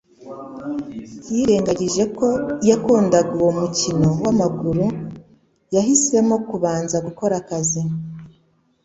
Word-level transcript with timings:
Yirengagije 1.35 2.03
ko 2.17 2.27
yakundaga 2.69 3.31
uwo 3.39 3.51
mukino 3.61 4.07
wamaguru 4.23 4.85
yahisemo 5.75 6.35
kubanza 6.49 6.95
akora 7.11 7.35
akazi, 7.41 7.81